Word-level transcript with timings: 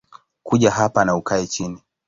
Kuja 0.43 0.71
hapa 0.71 1.05
na 1.05 1.15
ukae 1.15 1.47
chini 1.47 1.77